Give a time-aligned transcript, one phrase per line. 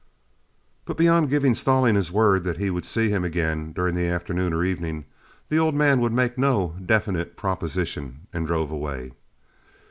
[0.85, 4.51] But beyond giving Stallings his word that he would see him again during the afternoon
[4.51, 5.05] or evening,
[5.49, 9.11] the old man would make no definite proposition, and drove away.